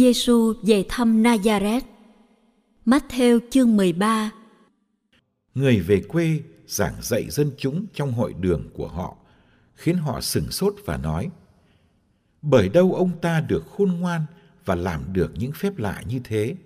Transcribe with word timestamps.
Giêsu 0.00 0.54
về 0.62 0.84
thăm 0.88 1.22
Nazareth. 1.22 1.80
Matthew 2.86 3.40
chương 3.50 3.76
13 3.76 4.30
Người 5.54 5.80
về 5.80 6.02
quê 6.08 6.40
giảng 6.66 6.94
dạy 7.02 7.30
dân 7.30 7.50
chúng 7.58 7.86
trong 7.94 8.12
hội 8.12 8.34
đường 8.40 8.70
của 8.74 8.88
họ, 8.88 9.16
khiến 9.74 9.96
họ 9.96 10.20
sửng 10.20 10.50
sốt 10.50 10.74
và 10.84 10.96
nói, 10.96 11.30
Bởi 12.42 12.68
đâu 12.68 12.94
ông 12.94 13.10
ta 13.20 13.40
được 13.40 13.64
khôn 13.76 13.92
ngoan 14.00 14.24
và 14.64 14.74
làm 14.74 15.12
được 15.12 15.32
những 15.34 15.52
phép 15.52 15.78
lạ 15.78 16.02
như 16.08 16.20
thế? 16.24 16.56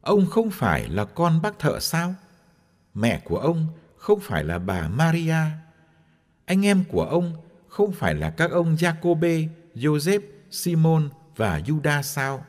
Ông 0.00 0.26
không 0.26 0.50
phải 0.50 0.88
là 0.88 1.04
con 1.04 1.42
bác 1.42 1.58
thợ 1.58 1.80
sao? 1.80 2.14
Mẹ 2.94 3.22
của 3.24 3.38
ông 3.38 3.66
không 3.96 4.20
phải 4.20 4.44
là 4.44 4.58
bà 4.58 4.88
Maria? 4.88 5.42
Anh 6.44 6.66
em 6.66 6.84
của 6.88 7.04
ông 7.04 7.32
không 7.68 7.92
phải 7.92 8.14
là 8.14 8.30
các 8.30 8.50
ông 8.50 8.74
Jacobe, 8.74 9.48
Joseph, 9.74 10.20
Simon 10.50 11.08
và 11.38 11.60
Juda 11.60 12.02
sao? 12.02 12.44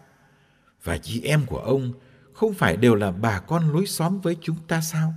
Và 0.83 0.97
chị 0.97 1.21
em 1.21 1.45
của 1.45 1.57
ông 1.57 1.93
không 2.33 2.53
phải 2.53 2.77
đều 2.77 2.95
là 2.95 3.11
bà 3.11 3.39
con 3.39 3.73
lối 3.73 3.85
xóm 3.85 4.21
với 4.21 4.37
chúng 4.41 4.57
ta 4.67 4.81
sao? 4.81 5.13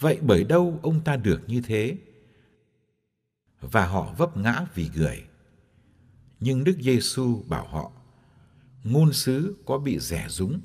Vậy 0.00 0.18
bởi 0.22 0.44
đâu 0.44 0.80
ông 0.82 1.00
ta 1.00 1.16
được 1.16 1.40
như 1.46 1.60
thế? 1.60 1.96
Và 3.60 3.86
họ 3.86 4.14
vấp 4.18 4.36
ngã 4.36 4.66
vì 4.74 4.90
người. 4.96 5.24
Nhưng 6.40 6.64
Đức 6.64 6.76
Giêsu 6.80 7.42
bảo 7.48 7.66
họ, 7.66 7.90
ngôn 8.84 9.12
sứ 9.12 9.56
có 9.66 9.78
bị 9.78 9.98
rẻ 9.98 10.26
rúng 10.28 10.60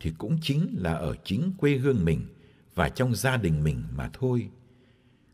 thì 0.00 0.12
cũng 0.18 0.38
chính 0.42 0.74
là 0.78 0.94
ở 0.94 1.14
chính 1.24 1.52
quê 1.58 1.76
hương 1.76 2.04
mình 2.04 2.26
và 2.74 2.88
trong 2.88 3.14
gia 3.14 3.36
đình 3.36 3.64
mình 3.64 3.84
mà 3.96 4.10
thôi. 4.12 4.50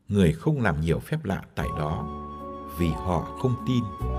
Người 0.08 0.32
không 0.32 0.60
làm 0.60 0.80
nhiều 0.80 0.98
phép 0.98 1.24
lạ 1.24 1.42
tại 1.54 1.68
đó 1.78 2.22
vì 2.78 2.88
họ 2.88 3.38
không 3.40 3.64
tin. 3.66 4.15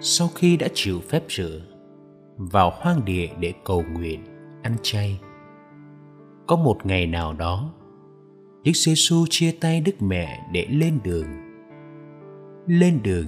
Sau 0.00 0.28
khi 0.34 0.56
đã 0.56 0.68
chịu 0.74 1.00
phép 1.00 1.24
rửa, 1.28 1.60
vào 2.36 2.72
hoang 2.74 3.04
địa 3.04 3.28
để 3.40 3.52
cầu 3.64 3.84
nguyện, 3.92 4.24
ăn 4.62 4.76
chay. 4.82 5.20
Có 6.46 6.56
một 6.56 6.86
ngày 6.86 7.06
nào 7.06 7.32
đó, 7.32 7.72
đức 8.64 8.72
giê 8.74 8.92
xu 8.96 9.26
chia 9.30 9.52
tay 9.60 9.80
đức 9.80 10.02
mẹ 10.02 10.46
để 10.52 10.66
lên 10.70 10.98
đường. 11.04 11.26
Lên 12.66 13.00
đường 13.02 13.26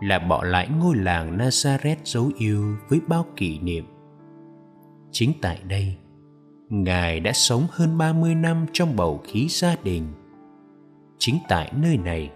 là 0.00 0.18
bỏ 0.18 0.44
lại 0.44 0.68
ngôi 0.78 0.96
làng 0.96 1.38
nazareth 1.38 1.96
dấu 2.04 2.30
yêu 2.38 2.76
với 2.88 3.00
bao 3.08 3.26
kỷ 3.36 3.58
niệm. 3.58 3.84
Chính 5.10 5.32
tại 5.42 5.58
đây, 5.68 5.96
ngài 6.68 7.20
đã 7.20 7.32
sống 7.32 7.66
hơn 7.70 7.98
30 7.98 8.34
năm 8.34 8.66
trong 8.72 8.96
bầu 8.96 9.20
khí 9.24 9.46
gia 9.50 9.76
đình. 9.82 10.06
Chính 11.18 11.38
tại 11.48 11.72
nơi 11.76 11.96
này 11.96 12.30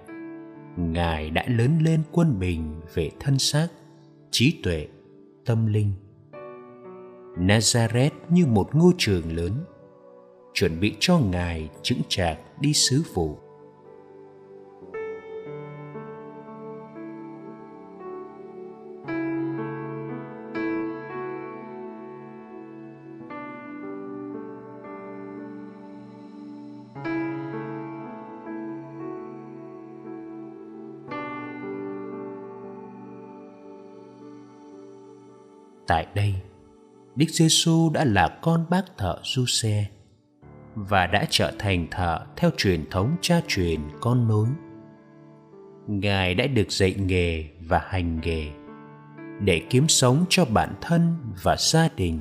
ngài 0.77 1.31
đã 1.31 1.45
lớn 1.49 1.79
lên 1.83 2.03
quân 2.13 2.39
bình 2.39 2.81
về 2.95 3.11
thân 3.21 3.39
xác, 3.39 3.69
trí 4.31 4.61
tuệ, 4.63 4.89
tâm 5.45 5.67
linh. 5.67 5.93
Nazareth 7.37 8.11
như 8.29 8.47
một 8.47 8.75
ngôi 8.75 8.93
trường 8.99 9.37
lớn, 9.37 9.53
chuẩn 10.55 10.81
bị 10.81 10.95
cho 11.01 11.19
ngài 11.19 11.69
chững 11.83 12.01
chạc 12.09 12.39
đi 12.61 12.73
sứ 12.73 13.03
vụ. 13.15 13.39
Tại 35.91 36.07
đây, 36.15 36.35
Đức 37.17 37.27
Giêsu 37.29 37.91
đã 37.91 38.05
là 38.05 38.39
con 38.43 38.65
bác 38.71 38.97
thợ 38.99 39.19
du 39.23 39.47
xe 39.47 39.87
và 40.75 41.07
đã 41.07 41.27
trở 41.31 41.53
thành 41.59 41.87
thợ 41.91 42.27
theo 42.37 42.51
truyền 42.57 42.85
thống 42.91 43.17
cha 43.21 43.41
truyền 43.49 43.81
con 44.01 44.29
nối. 44.29 44.49
Ngài 45.87 46.35
đã 46.35 46.47
được 46.47 46.73
dạy 46.73 46.95
nghề 46.95 47.45
và 47.61 47.83
hành 47.85 48.21
nghề 48.25 48.49
để 49.41 49.63
kiếm 49.71 49.89
sống 49.89 50.25
cho 50.29 50.45
bản 50.45 50.75
thân 50.81 51.17
và 51.43 51.57
gia 51.59 51.89
đình. 51.97 52.21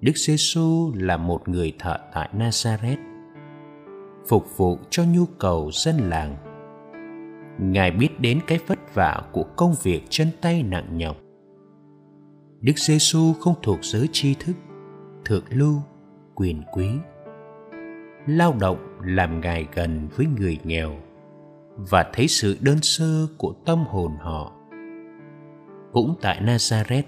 Đức 0.00 0.16
Giêsu 0.16 0.92
là 0.94 1.16
một 1.16 1.48
người 1.48 1.72
thợ 1.78 1.98
tại 2.14 2.28
Nazareth, 2.38 2.96
phục 4.28 4.56
vụ 4.56 4.78
cho 4.90 5.04
nhu 5.04 5.26
cầu 5.26 5.70
dân 5.72 5.96
làng. 5.98 6.36
Ngài 7.60 7.90
biết 7.90 8.20
đến 8.20 8.40
cái 8.46 8.58
vất 8.66 8.94
vả 8.94 9.22
của 9.32 9.44
công 9.56 9.74
việc 9.82 10.02
chân 10.08 10.28
tay 10.40 10.62
nặng 10.62 10.98
nhọc 10.98 11.16
Đức 12.62 12.78
Giêsu 12.78 13.32
không 13.32 13.54
thuộc 13.62 13.78
giới 13.82 14.08
tri 14.12 14.34
thức, 14.34 14.52
thượng 15.24 15.44
lưu, 15.50 15.74
quyền 16.34 16.62
quý. 16.72 16.86
Lao 18.26 18.56
động 18.60 18.98
làm 19.04 19.40
Ngài 19.40 19.66
gần 19.74 20.08
với 20.16 20.26
người 20.38 20.58
nghèo 20.64 20.92
và 21.76 22.10
thấy 22.12 22.28
sự 22.28 22.56
đơn 22.60 22.78
sơ 22.82 23.26
của 23.38 23.54
tâm 23.66 23.84
hồn 23.88 24.12
họ. 24.20 24.52
Cũng 25.92 26.14
tại 26.20 26.40
Nazareth, 26.44 27.02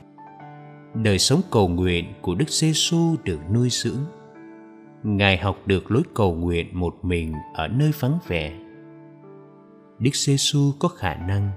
đời 0.94 1.18
sống 1.18 1.40
cầu 1.50 1.68
nguyện 1.68 2.04
của 2.22 2.34
Đức 2.34 2.48
Giêsu 2.48 3.16
được 3.24 3.40
nuôi 3.52 3.68
dưỡng. 3.70 4.04
Ngài 5.02 5.36
học 5.38 5.56
được 5.66 5.90
lối 5.90 6.02
cầu 6.14 6.34
nguyện 6.34 6.66
một 6.72 6.94
mình 7.02 7.34
ở 7.54 7.68
nơi 7.68 7.90
vắng 8.00 8.18
vẻ. 8.26 8.58
Đức 9.98 10.14
Giêsu 10.14 10.72
có 10.78 10.88
khả 10.88 11.14
năng 11.14 11.50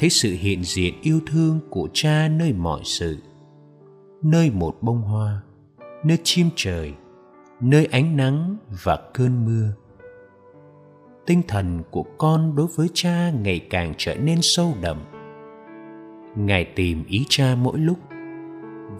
thấy 0.00 0.10
sự 0.10 0.36
hiện 0.40 0.64
diện 0.64 0.94
yêu 1.02 1.20
thương 1.26 1.60
của 1.70 1.88
cha 1.92 2.28
nơi 2.28 2.52
mọi 2.52 2.80
sự, 2.84 3.18
nơi 4.22 4.50
một 4.50 4.76
bông 4.80 5.02
hoa, 5.02 5.40
nơi 6.04 6.18
chim 6.24 6.48
trời, 6.56 6.94
nơi 7.60 7.88
ánh 7.90 8.16
nắng 8.16 8.56
và 8.84 8.98
cơn 9.14 9.44
mưa. 9.44 9.72
Tinh 11.26 11.42
thần 11.48 11.82
của 11.90 12.02
con 12.18 12.56
đối 12.56 12.66
với 12.76 12.88
cha 12.94 13.30
ngày 13.42 13.60
càng 13.70 13.94
trở 13.98 14.14
nên 14.14 14.38
sâu 14.42 14.74
đậm. 14.82 14.96
Ngài 16.36 16.64
tìm 16.64 17.04
ý 17.08 17.24
cha 17.28 17.54
mỗi 17.54 17.78
lúc 17.78 17.98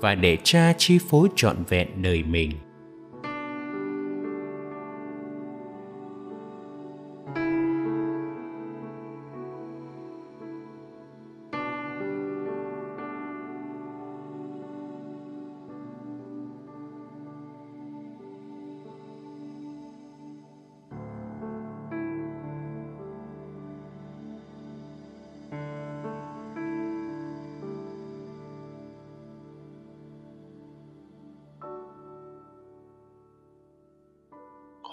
và 0.01 0.15
để 0.15 0.39
cha 0.43 0.73
chi 0.79 0.99
phối 1.11 1.29
trọn 1.37 1.57
vẹn 1.69 2.03
đời 2.03 2.23
mình. 2.23 2.51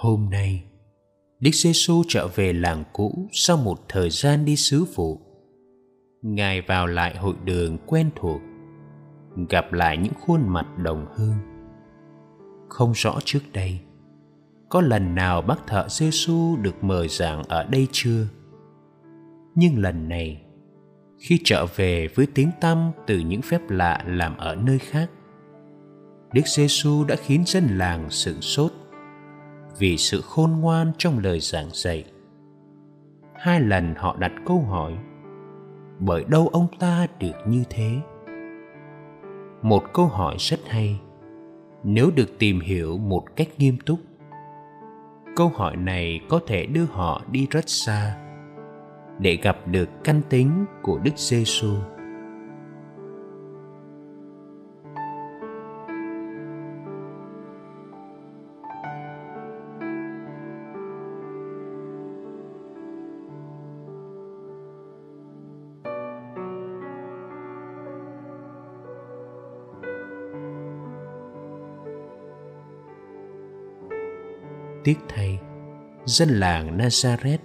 Hôm 0.07 0.29
nay, 0.29 0.63
Đức 1.39 1.51
Giêsu 1.53 2.03
trở 2.07 2.27
về 2.27 2.53
làng 2.53 2.83
cũ 2.93 3.27
sau 3.31 3.57
một 3.57 3.79
thời 3.89 4.09
gian 4.09 4.45
đi 4.45 4.55
sứ 4.55 4.85
vụ. 4.95 5.21
Ngài 6.21 6.61
vào 6.61 6.87
lại 6.87 7.17
hội 7.17 7.35
đường 7.43 7.77
quen 7.85 8.09
thuộc, 8.15 8.41
gặp 9.49 9.73
lại 9.73 9.97
những 9.97 10.13
khuôn 10.21 10.47
mặt 10.47 10.65
đồng 10.77 11.05
hương. 11.15 11.37
Không 12.69 12.91
rõ 12.91 13.19
trước 13.25 13.39
đây, 13.53 13.79
có 14.69 14.81
lần 14.81 15.15
nào 15.15 15.41
bác 15.41 15.67
thợ 15.67 15.87
Giêsu 15.89 16.57
được 16.61 16.83
mời 16.83 17.07
giảng 17.07 17.43
ở 17.43 17.63
đây 17.63 17.87
chưa? 17.91 18.27
Nhưng 19.55 19.81
lần 19.81 20.09
này, 20.09 20.41
khi 21.19 21.39
trở 21.43 21.65
về 21.75 22.07
với 22.15 22.27
tiếng 22.33 22.51
tăm 22.61 22.91
từ 23.07 23.19
những 23.19 23.41
phép 23.41 23.69
lạ 23.69 24.03
làm 24.05 24.37
ở 24.37 24.55
nơi 24.55 24.79
khác, 24.79 25.09
Đức 26.33 26.47
Giêsu 26.47 27.03
đã 27.03 27.15
khiến 27.15 27.43
dân 27.45 27.77
làng 27.77 28.09
sửng 28.09 28.41
sốt 28.41 28.71
vì 29.79 29.97
sự 29.97 30.21
khôn 30.21 30.51
ngoan 30.51 30.91
trong 30.97 31.19
lời 31.19 31.39
giảng 31.39 31.69
dạy. 31.73 32.05
Hai 33.35 33.59
lần 33.61 33.95
họ 33.97 34.15
đặt 34.19 34.31
câu 34.45 34.61
hỏi, 34.61 34.97
bởi 35.99 36.23
đâu 36.23 36.47
ông 36.47 36.67
ta 36.79 37.07
được 37.19 37.47
như 37.47 37.63
thế? 37.69 37.91
Một 39.61 39.83
câu 39.93 40.05
hỏi 40.05 40.35
rất 40.39 40.59
hay, 40.67 40.99
nếu 41.83 42.11
được 42.15 42.39
tìm 42.39 42.59
hiểu 42.59 42.97
một 42.97 43.23
cách 43.35 43.47
nghiêm 43.57 43.77
túc. 43.85 43.99
Câu 45.35 45.51
hỏi 45.55 45.75
này 45.75 46.19
có 46.29 46.39
thể 46.47 46.65
đưa 46.65 46.85
họ 46.85 47.21
đi 47.31 47.47
rất 47.51 47.69
xa 47.69 48.17
để 49.19 49.35
gặp 49.35 49.57
được 49.65 49.89
căn 50.03 50.21
tính 50.29 50.65
của 50.81 50.99
Đức 51.03 51.17
Giêsu. 51.17 51.67
xu 51.67 51.96
tiếc 74.87 74.99
thay. 75.07 75.39
Dân 76.05 76.29
làng 76.29 76.77
nazareth 76.77 77.37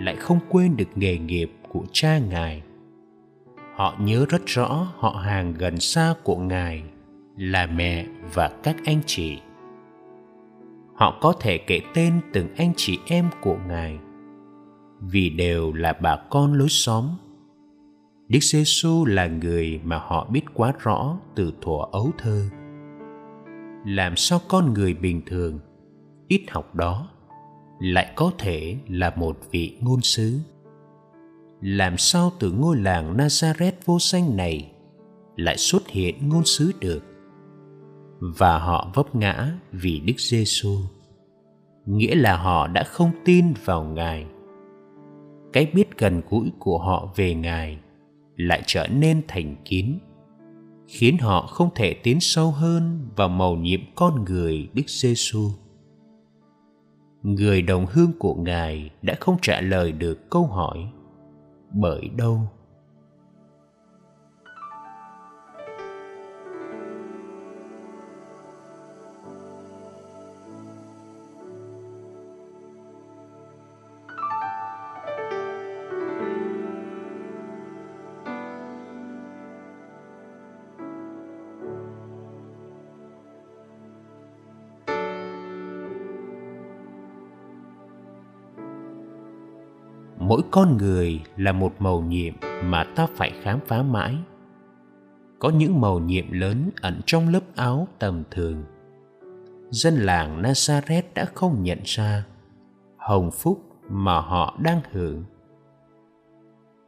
lại 0.00 0.16
không 0.16 0.38
quên 0.48 0.76
được 0.76 0.88
nghề 0.94 1.18
nghiệp 1.18 1.52
của 1.68 1.84
cha 1.92 2.18
ngài. 2.18 2.62
Họ 3.74 3.96
nhớ 4.00 4.26
rất 4.28 4.42
rõ 4.46 4.92
họ 4.96 5.10
hàng 5.10 5.54
gần 5.58 5.80
xa 5.80 6.14
của 6.24 6.36
ngài 6.36 6.82
là 7.36 7.66
mẹ 7.66 8.06
và 8.34 8.50
các 8.62 8.76
anh 8.84 9.00
chị. 9.06 9.38
Họ 10.94 11.18
có 11.20 11.32
thể 11.40 11.58
kể 11.58 11.80
tên 11.94 12.20
từng 12.32 12.54
anh 12.56 12.72
chị 12.76 12.98
em 13.06 13.28
của 13.42 13.56
ngài, 13.68 13.98
vì 15.00 15.30
đều 15.30 15.72
là 15.72 15.92
bà 15.92 16.16
con 16.30 16.52
lối 16.52 16.68
xóm. 16.68 17.08
Đức 18.28 18.40
giê 18.42 18.62
xu 18.64 19.06
là 19.06 19.26
người 19.26 19.80
mà 19.84 19.98
họ 19.98 20.26
biết 20.30 20.42
quá 20.54 20.72
rõ 20.78 21.16
từ 21.34 21.52
thuở 21.60 21.78
ấu 21.92 22.10
thơ. 22.18 22.44
Làm 23.86 24.16
sao 24.16 24.40
con 24.48 24.74
người 24.74 24.94
bình 24.94 25.22
thường 25.26 25.58
ít 26.30 26.42
học 26.50 26.74
đó, 26.74 27.08
lại 27.80 28.12
có 28.16 28.32
thể 28.38 28.76
là 28.88 29.12
một 29.16 29.38
vị 29.50 29.76
ngôn 29.80 30.00
sứ. 30.00 30.38
Làm 31.60 31.98
sao 31.98 32.32
từ 32.38 32.52
ngôi 32.52 32.76
làng 32.76 33.16
nazareth 33.16 33.72
vô 33.84 33.98
danh 34.00 34.36
này 34.36 34.72
lại 35.36 35.56
xuất 35.56 35.88
hiện 35.88 36.28
ngôn 36.28 36.44
sứ 36.44 36.72
được? 36.80 37.04
Và 38.20 38.58
họ 38.58 38.90
vấp 38.94 39.14
ngã 39.14 39.52
vì 39.72 40.00
đức 40.00 40.14
giêsu 40.18 40.76
nghĩa 41.86 42.14
là 42.14 42.36
họ 42.36 42.66
đã 42.66 42.84
không 42.84 43.10
tin 43.24 43.44
vào 43.64 43.84
ngài. 43.84 44.26
Cái 45.52 45.66
biết 45.74 45.98
gần 45.98 46.22
gũi 46.30 46.52
của 46.58 46.78
họ 46.78 47.12
về 47.16 47.34
ngài 47.34 47.78
lại 48.36 48.62
trở 48.66 48.86
nên 48.86 49.22
thành 49.28 49.56
kín, 49.64 49.98
khiến 50.88 51.18
họ 51.18 51.46
không 51.46 51.68
thể 51.74 51.94
tiến 51.94 52.20
sâu 52.20 52.50
hơn 52.50 53.08
vào 53.16 53.28
màu 53.28 53.56
nhiệm 53.56 53.80
con 53.94 54.24
người 54.24 54.68
đức 54.74 54.88
giêsu 54.88 55.50
người 57.22 57.62
đồng 57.62 57.86
hương 57.86 58.12
của 58.18 58.34
ngài 58.34 58.90
đã 59.02 59.14
không 59.20 59.36
trả 59.42 59.60
lời 59.60 59.92
được 59.92 60.30
câu 60.30 60.46
hỏi 60.46 60.78
bởi 61.72 62.08
đâu? 62.16 62.40
Mỗi 90.30 90.42
con 90.50 90.76
người 90.76 91.20
là 91.36 91.52
một 91.52 91.72
màu 91.78 92.00
nhiệm 92.00 92.34
mà 92.64 92.84
ta 92.84 93.06
phải 93.14 93.32
khám 93.42 93.58
phá 93.66 93.82
mãi. 93.82 94.16
Có 95.38 95.50
những 95.50 95.80
màu 95.80 95.98
nhiệm 95.98 96.32
lớn 96.32 96.70
ẩn 96.80 97.00
trong 97.06 97.28
lớp 97.28 97.40
áo 97.56 97.88
tầm 97.98 98.22
thường. 98.30 98.64
Dân 99.70 99.94
làng 99.94 100.42
nazareth 100.42 101.02
đã 101.14 101.24
không 101.34 101.62
nhận 101.62 101.78
ra 101.84 102.24
hồng 102.96 103.30
phúc 103.30 103.64
mà 103.88 104.20
họ 104.20 104.58
đang 104.62 104.80
hưởng. 104.92 105.24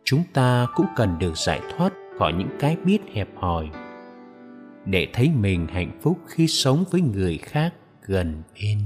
Chúng 0.04 0.22
ta 0.32 0.66
cũng 0.74 0.86
cần 0.96 1.18
được 1.18 1.36
giải 1.36 1.60
thoát 1.76 1.92
khỏi 2.18 2.32
những 2.32 2.50
cái 2.60 2.76
biết 2.84 3.00
hẹp 3.12 3.28
hòi 3.36 3.70
để 4.84 5.08
thấy 5.12 5.30
mình 5.40 5.66
hạnh 5.66 5.98
phúc 6.02 6.18
khi 6.26 6.46
sống 6.46 6.84
với 6.90 7.00
người 7.00 7.38
khác 7.38 7.74
gần 8.06 8.42
bên. 8.54 8.78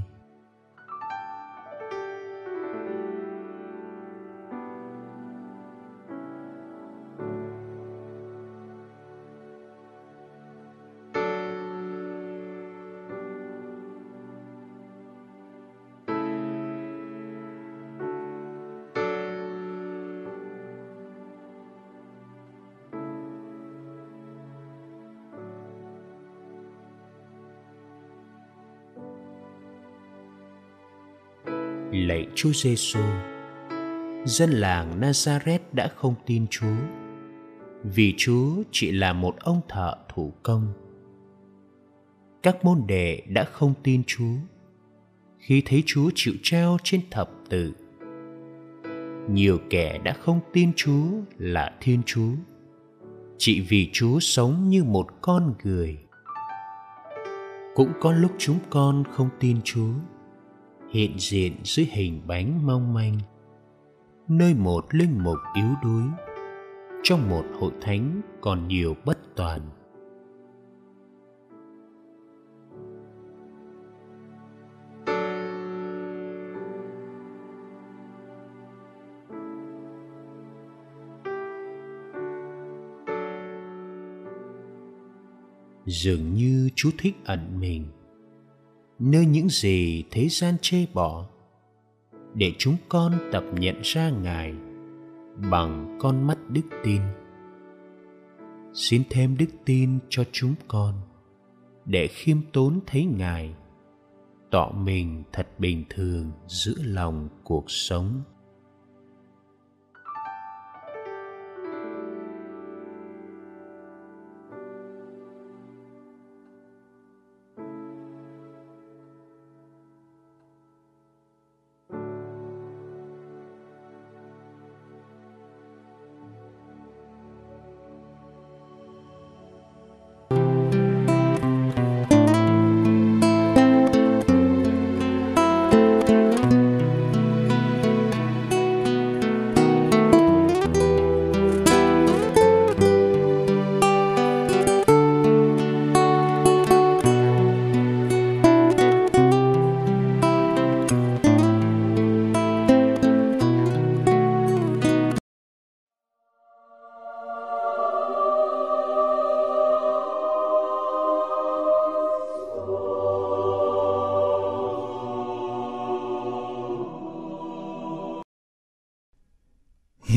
Lạy 31.93 32.27
Chúa 32.35 32.53
Giêsu. 32.53 33.01
Dân 34.25 34.51
làng 34.51 35.01
Nazareth 35.01 35.59
đã 35.73 35.89
không 35.97 36.15
tin 36.27 36.47
Chúa, 36.51 36.77
vì 37.85 38.15
Chúa 38.17 38.63
chỉ 38.71 38.93
là 38.93 39.13
một 39.13 39.37
ông 39.41 39.61
thợ 39.69 39.95
thủ 40.09 40.33
công. 40.43 40.67
Các 42.43 42.65
môn 42.65 42.83
đệ 42.87 43.23
đã 43.29 43.45
không 43.45 43.75
tin 43.83 44.03
Chúa, 44.07 44.35
khi 45.39 45.63
thấy 45.67 45.83
Chúa 45.87 46.11
chịu 46.15 46.35
treo 46.43 46.77
trên 46.83 47.01
thập 47.11 47.31
tự. 47.49 47.73
Nhiều 49.31 49.59
kẻ 49.71 49.99
đã 50.05 50.13
không 50.13 50.41
tin 50.53 50.73
Chúa 50.77 51.07
là 51.39 51.77
Thiên 51.81 52.03
Chúa, 52.07 52.33
chỉ 53.39 53.61
vì 53.61 53.91
Chúa 53.93 54.21
sống 54.21 54.69
như 54.69 54.85
một 54.85 55.07
con 55.21 55.55
người. 55.65 55.99
cũng 57.75 57.93
có 58.01 58.13
lúc 58.13 58.33
chúng 58.39 58.59
con 58.71 59.05
không 59.13 59.29
tin 59.41 59.61
Chúa 59.65 59.93
hiện 60.97 61.19
diện 61.19 61.53
dưới 61.65 61.87
hình 61.91 62.23
bánh 62.27 62.67
mong 62.67 62.95
manh. 62.95 63.19
Nơi 64.29 64.55
một 64.55 64.85
linh 64.91 65.25
mục 65.25 65.39
yếu 65.55 65.69
đuối, 65.85 66.03
trong 67.03 67.29
một 67.29 67.45
hội 67.61 67.73
thánh 67.81 68.21
còn 68.41 68.69
nhiều 68.69 68.97
bất 69.05 69.19
toàn. 69.37 69.61
Dường 85.85 86.35
như 86.35 86.69
chú 86.75 86.91
thích 86.99 87.15
ẩn 87.25 87.61
mình 87.61 87.87
nơi 88.99 89.27
những 89.27 89.49
gì 89.49 90.05
thế 90.11 90.29
gian 90.29 90.57
chê 90.63 90.87
bỏ, 90.95 91.27
để 92.35 92.53
chúng 92.59 92.77
con 92.89 93.19
tập 93.33 93.45
nhận 93.53 93.81
ra 93.83 94.11
ngài 94.11 94.55
bằng 95.51 95.99
con 96.01 96.27
mắt 96.27 96.39
đức 96.49 96.63
tin. 96.85 97.03
Xin 98.73 99.03
thêm 99.11 99.37
đức 99.37 99.49
tin 99.65 99.99
cho 100.09 100.25
chúng 100.33 100.55
con, 100.69 100.95
để 101.85 102.07
khiêm 102.07 102.39
tốn 102.53 102.81
thấy 102.87 103.05
ngài, 103.05 103.55
tỏ 104.51 104.71
mình 104.71 105.23
thật 105.33 105.49
bình 105.59 105.85
thường 105.91 106.31
giữa 106.47 106.83
lòng 106.85 107.29
cuộc 107.45 107.65
sống. 107.71 108.23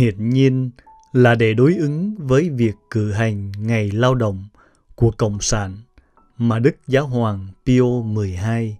Hiển 0.09 0.29
nhiên 0.29 0.69
là 1.13 1.35
để 1.35 1.53
đối 1.53 1.75
ứng 1.75 2.15
với 2.17 2.49
việc 2.49 2.75
cử 2.89 3.11
hành 3.11 3.51
ngày 3.59 3.91
lao 3.91 4.15
động 4.15 4.45
của 4.95 5.11
Cộng 5.17 5.41
sản 5.41 5.77
mà 6.37 6.59
Đức 6.59 6.75
Giáo 6.87 7.07
hoàng 7.07 7.47
Pio 7.65 8.03
XII 8.15 8.75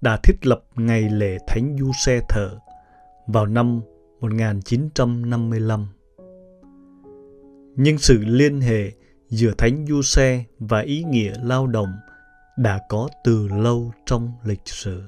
đã 0.00 0.18
thiết 0.22 0.46
lập 0.46 0.64
ngày 0.76 1.02
lễ 1.10 1.38
Thánh 1.46 1.76
Du 1.80 1.92
Xe 2.04 2.20
Thở 2.28 2.58
vào 3.26 3.46
năm 3.46 3.80
1955. 4.20 5.86
Nhưng 7.76 7.98
sự 7.98 8.18
liên 8.18 8.60
hệ 8.60 8.92
giữa 9.28 9.52
Thánh 9.58 9.86
Du 9.88 10.02
Xe 10.02 10.44
và 10.58 10.80
ý 10.80 11.02
nghĩa 11.02 11.32
lao 11.42 11.66
động 11.66 11.92
đã 12.56 12.80
có 12.88 13.08
từ 13.24 13.48
lâu 13.48 13.92
trong 14.06 14.32
lịch 14.44 14.68
sử. 14.68 15.02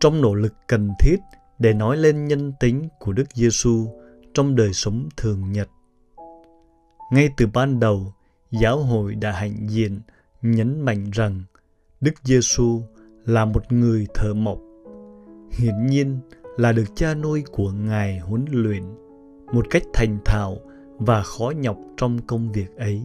Trong 0.00 0.20
nỗ 0.20 0.34
lực 0.34 0.54
cần 0.68 0.90
thiết 1.00 1.16
để 1.58 1.72
nói 1.72 1.96
lên 1.96 2.28
nhân 2.28 2.52
tính 2.60 2.88
của 2.98 3.12
Đức 3.12 3.24
Giêsu 3.34 3.88
trong 4.34 4.56
đời 4.56 4.72
sống 4.72 5.08
thường 5.16 5.52
nhật. 5.52 5.68
Ngay 7.12 7.28
từ 7.36 7.46
ban 7.46 7.80
đầu, 7.80 8.14
giáo 8.50 8.78
hội 8.78 9.14
đã 9.14 9.32
hạnh 9.32 9.66
diện 9.68 10.00
nhấn 10.42 10.80
mạnh 10.80 11.10
rằng 11.10 11.42
Đức 12.00 12.14
Giêsu 12.24 12.82
là 13.24 13.44
một 13.44 13.72
người 13.72 14.06
thợ 14.14 14.34
mộc, 14.34 14.58
hiển 15.50 15.86
nhiên 15.86 16.18
là 16.56 16.72
được 16.72 16.84
cha 16.94 17.14
nuôi 17.14 17.44
của 17.52 17.70
Ngài 17.70 18.18
huấn 18.18 18.44
luyện 18.50 18.82
một 19.52 19.66
cách 19.70 19.82
thành 19.92 20.18
thạo 20.24 20.56
và 20.98 21.22
khó 21.22 21.52
nhọc 21.56 21.78
trong 21.96 22.18
công 22.26 22.52
việc 22.52 22.76
ấy. 22.76 23.02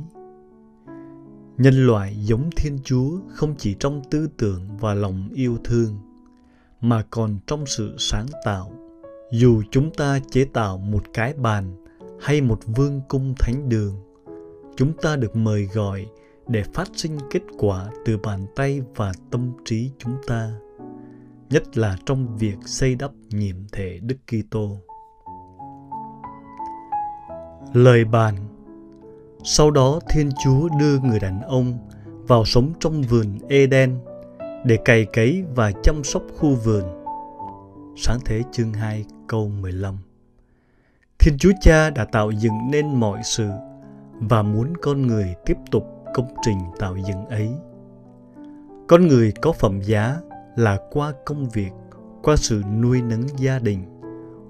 Nhân 1.58 1.88
loại 1.88 2.16
giống 2.20 2.50
Thiên 2.56 2.80
Chúa 2.84 3.20
không 3.30 3.56
chỉ 3.58 3.76
trong 3.80 4.02
tư 4.12 4.30
tưởng 4.38 4.78
và 4.78 4.94
lòng 4.94 5.30
yêu 5.34 5.58
thương, 5.64 5.98
mà 6.82 7.04
còn 7.10 7.40
trong 7.48 7.66
sự 7.66 7.96
sáng 7.98 8.26
tạo 8.46 8.83
dù 9.32 9.64
chúng 9.72 9.92
ta 9.92 10.20
chế 10.32 10.46
tạo 10.46 10.78
một 10.78 11.04
cái 11.14 11.34
bàn 11.34 11.86
hay 12.22 12.42
một 12.42 12.60
vương 12.76 13.02
cung 13.10 13.34
thánh 13.40 13.70
đường, 13.70 13.96
chúng 14.76 14.94
ta 15.02 15.16
được 15.16 15.36
mời 15.36 15.66
gọi 15.74 16.06
để 16.48 16.64
phát 16.74 16.90
sinh 16.94 17.18
kết 17.32 17.42
quả 17.58 17.90
từ 18.06 18.18
bàn 18.18 18.46
tay 18.56 18.82
và 18.96 19.12
tâm 19.32 19.52
trí 19.66 19.92
chúng 19.98 20.16
ta, 20.28 20.52
nhất 21.50 21.78
là 21.78 21.98
trong 22.06 22.38
việc 22.38 22.56
xây 22.66 22.96
đắp 22.96 23.12
nhiệm 23.30 23.56
thể 23.72 24.00
Đức 24.02 24.18
Kitô. 24.28 24.78
Lời 27.74 28.06
bàn 28.06 28.36
Sau 29.44 29.72
đó 29.72 30.00
Thiên 30.10 30.30
Chúa 30.44 30.70
đưa 30.80 31.00
người 31.00 31.20
đàn 31.20 31.42
ông 31.42 31.78
vào 32.28 32.46
sống 32.46 32.74
trong 32.80 33.02
vườn 33.02 33.38
Eden 33.50 34.00
để 34.66 34.78
cày 34.86 35.06
cấy 35.06 35.44
và 35.56 35.72
chăm 35.84 36.04
sóc 36.04 36.24
khu 36.38 36.56
vườn 36.56 37.03
Sáng 37.96 38.20
thế 38.26 38.44
chương 38.52 38.74
2 38.74 39.06
câu 39.28 39.48
15 39.48 39.98
Thiên 41.20 41.38
Chúa 41.40 41.52
Cha 41.62 41.90
đã 41.90 42.06
tạo 42.06 42.32
dựng 42.32 42.54
nên 42.72 43.00
mọi 43.00 43.22
sự 43.24 43.50
và 44.20 44.42
muốn 44.42 44.74
con 44.82 45.08
người 45.08 45.36
tiếp 45.46 45.58
tục 45.72 45.84
công 46.14 46.28
trình 46.46 46.58
tạo 46.80 46.98
dựng 46.98 47.26
ấy. 47.26 47.50
Con 48.88 49.08
người 49.08 49.34
có 49.42 49.52
phẩm 49.52 49.82
giá 49.82 50.18
là 50.56 50.80
qua 50.92 51.14
công 51.26 51.50
việc, 51.50 51.72
qua 52.24 52.36
sự 52.36 52.62
nuôi 52.82 53.02
nấng 53.02 53.40
gia 53.40 53.60
đình, 53.60 54.02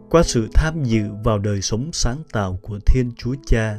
qua 0.09 0.23
sự 0.23 0.47
tham 0.53 0.83
dự 0.83 1.03
vào 1.23 1.39
đời 1.39 1.61
sống 1.61 1.89
sáng 1.93 2.17
tạo 2.31 2.59
của 2.61 2.79
Thiên 2.85 3.11
Chúa 3.17 3.35
Cha. 3.45 3.77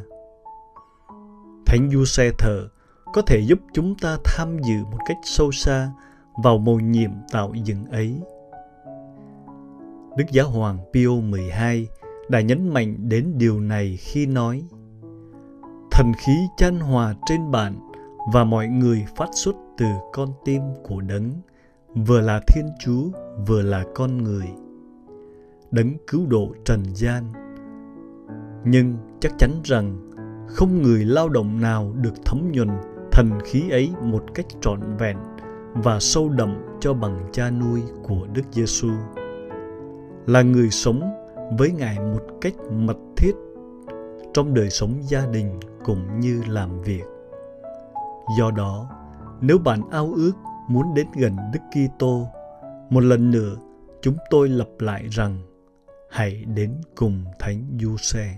Thánh 1.65 1.89
Du 1.93 2.05
Xe 2.05 2.31
Thờ 2.37 2.67
có 3.13 3.21
thể 3.21 3.39
giúp 3.47 3.59
chúng 3.73 3.95
ta 3.95 4.17
tham 4.25 4.57
dự 4.59 4.83
một 4.91 4.99
cách 5.07 5.17
sâu 5.23 5.51
xa 5.51 5.91
vào 6.43 6.57
mầu 6.57 6.79
nhiệm 6.79 7.11
tạo 7.31 7.53
dựng 7.63 7.85
ấy. 7.85 8.21
Đức 10.17 10.25
Giáo 10.31 10.49
hoàng 10.49 10.77
Pio 10.93 11.09
XII 11.33 11.87
đã 12.29 12.41
nhấn 12.41 12.69
mạnh 12.69 13.09
đến 13.09 13.33
điều 13.37 13.59
này 13.59 13.97
khi 13.97 14.25
nói, 14.25 14.63
Thần 15.91 16.11
khí 16.17 16.33
chan 16.57 16.79
hòa 16.79 17.15
trên 17.25 17.51
bạn 17.51 17.89
và 18.33 18.43
mọi 18.43 18.67
người 18.67 19.05
phát 19.15 19.29
xuất 19.33 19.55
từ 19.77 19.85
con 20.13 20.29
tim 20.45 20.61
của 20.83 21.01
đấng, 21.01 21.31
vừa 21.95 22.21
là 22.21 22.41
Thiên 22.47 22.65
Chúa, 22.79 23.09
vừa 23.47 23.61
là 23.61 23.83
con 23.95 24.23
người. 24.23 24.47
Đấng 25.71 25.97
cứu 26.07 26.25
độ 26.25 26.53
trần 26.65 26.83
gian. 26.93 27.23
Nhưng 28.65 28.97
chắc 29.19 29.31
chắn 29.37 29.51
rằng 29.63 30.11
không 30.47 30.81
người 30.81 31.05
lao 31.05 31.29
động 31.29 31.61
nào 31.61 31.93
được 32.01 32.13
thấm 32.25 32.51
nhuần 32.51 32.69
thần 33.11 33.29
khí 33.45 33.69
ấy 33.69 33.91
một 34.01 34.23
cách 34.33 34.45
trọn 34.61 34.79
vẹn 34.99 35.17
và 35.73 35.99
sâu 35.99 36.29
đậm 36.29 36.55
cho 36.79 36.93
bằng 36.93 37.29
cha 37.31 37.49
nuôi 37.49 37.81
của 38.03 38.27
Đức 38.33 38.43
Giêsu 38.51 38.89
là 40.25 40.41
người 40.41 40.69
sống 40.69 41.01
với 41.57 41.71
ngài 41.71 41.99
một 41.99 42.21
cách 42.41 42.53
mật 42.71 42.97
thiết 43.17 43.31
trong 44.33 44.53
đời 44.53 44.69
sống 44.69 44.93
gia 45.03 45.25
đình 45.25 45.59
cũng 45.83 46.19
như 46.19 46.43
làm 46.47 46.81
việc. 46.81 47.03
Do 48.37 48.51
đó, 48.51 48.89
nếu 49.41 49.57
bạn 49.57 49.81
ao 49.91 50.13
ước 50.15 50.33
muốn 50.67 50.93
đến 50.93 51.07
gần 51.15 51.35
đức 51.53 51.59
kitô, 51.71 52.27
một 52.89 52.99
lần 52.99 53.31
nữa, 53.31 53.55
chúng 54.01 54.15
tôi 54.29 54.49
lặp 54.49 54.67
lại 54.79 55.07
rằng 55.11 55.39
hãy 56.09 56.43
đến 56.55 56.81
cùng 56.95 57.25
thánh 57.39 57.77
du 57.81 57.97
xe 57.97 58.37